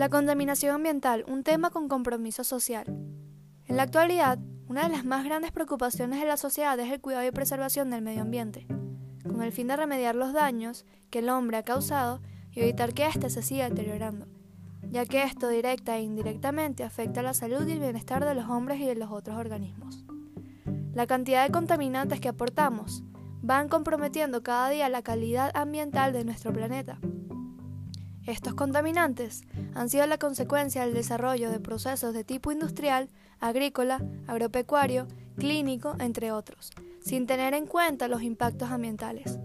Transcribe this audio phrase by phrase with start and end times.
[0.00, 2.86] La contaminación ambiental, un tema con compromiso social.
[3.66, 7.26] En la actualidad, una de las más grandes preocupaciones de la sociedad es el cuidado
[7.26, 8.66] y preservación del medio ambiente,
[9.24, 13.06] con el fin de remediar los daños que el hombre ha causado y evitar que
[13.06, 14.26] éste se siga deteriorando,
[14.88, 18.80] ya que esto directa e indirectamente afecta la salud y el bienestar de los hombres
[18.80, 20.06] y de los otros organismos.
[20.94, 23.02] La cantidad de contaminantes que aportamos
[23.42, 26.98] van comprometiendo cada día la calidad ambiental de nuestro planeta.
[28.26, 29.42] Estos contaminantes
[29.74, 33.08] han sido la consecuencia del desarrollo de procesos de tipo industrial,
[33.40, 36.70] agrícola, agropecuario, clínico, entre otros,
[37.00, 39.38] sin tener en cuenta los impactos ambientales.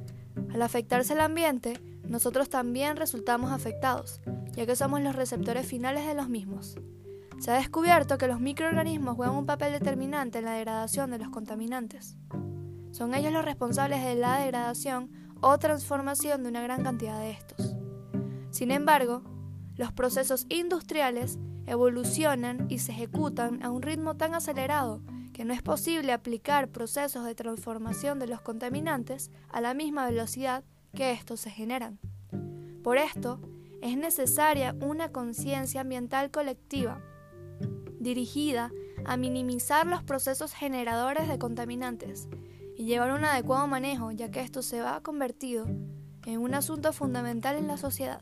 [0.54, 6.14] Al afectarse el ambiente, nosotros también resultamos afectados, ya que somos los receptores finales de
[6.14, 6.76] los mismos.
[7.40, 11.30] Se ha descubierto que los microorganismos juegan un papel determinante en la degradación de los
[11.30, 12.18] contaminantes.
[12.92, 17.75] Son ellos los responsables de la degradación o transformación de una gran cantidad de estos.
[18.56, 19.22] Sin embargo,
[19.76, 25.02] los procesos industriales evolucionan y se ejecutan a un ritmo tan acelerado
[25.34, 30.64] que no es posible aplicar procesos de transformación de los contaminantes a la misma velocidad
[30.94, 32.00] que estos se generan.
[32.82, 33.42] Por esto,
[33.82, 37.02] es necesaria una conciencia ambiental colectiva
[38.00, 38.72] dirigida
[39.04, 42.30] a minimizar los procesos generadores de contaminantes
[42.78, 45.66] y llevar un adecuado manejo, ya que esto se va convertido
[46.26, 48.22] en un asunto fundamental en la sociedad.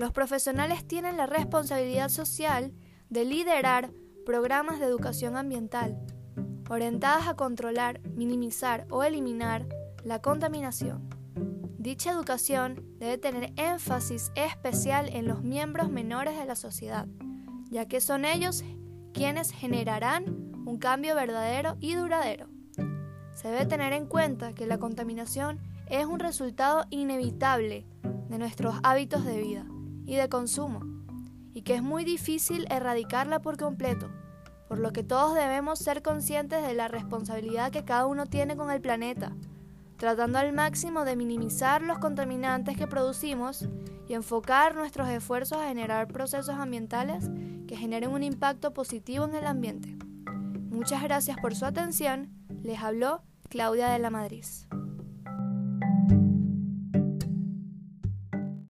[0.00, 2.72] Los profesionales tienen la responsabilidad social
[3.10, 3.92] de liderar
[4.24, 6.00] programas de educación ambiental
[6.70, 9.66] orientadas a controlar, minimizar o eliminar
[10.02, 11.06] la contaminación.
[11.76, 17.06] Dicha educación debe tener énfasis especial en los miembros menores de la sociedad,
[17.68, 18.64] ya que son ellos
[19.12, 20.24] quienes generarán
[20.64, 22.48] un cambio verdadero y duradero.
[23.34, 27.86] Se debe tener en cuenta que la contaminación es un resultado inevitable
[28.30, 29.66] de nuestros hábitos de vida
[30.10, 30.80] y de consumo,
[31.54, 34.10] y que es muy difícil erradicarla por completo,
[34.66, 38.72] por lo que todos debemos ser conscientes de la responsabilidad que cada uno tiene con
[38.72, 39.30] el planeta,
[39.98, 43.68] tratando al máximo de minimizar los contaminantes que producimos
[44.08, 47.30] y enfocar nuestros esfuerzos a generar procesos ambientales
[47.68, 49.96] que generen un impacto positivo en el ambiente.
[50.70, 52.32] Muchas gracias por su atención.
[52.64, 54.44] Les habló Claudia de la Madrid.